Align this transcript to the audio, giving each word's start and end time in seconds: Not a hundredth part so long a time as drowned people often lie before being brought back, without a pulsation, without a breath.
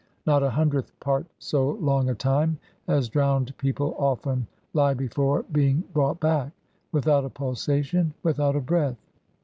Not 0.25 0.41
a 0.41 0.49
hundredth 0.49 0.99
part 0.99 1.27
so 1.37 1.73
long 1.73 2.09
a 2.09 2.15
time 2.15 2.57
as 2.87 3.07
drowned 3.07 3.55
people 3.59 3.93
often 3.99 4.47
lie 4.73 4.95
before 4.95 5.43
being 5.51 5.83
brought 5.93 6.19
back, 6.19 6.53
without 6.91 7.23
a 7.23 7.29
pulsation, 7.29 8.15
without 8.23 8.55
a 8.55 8.61
breath. 8.61 8.97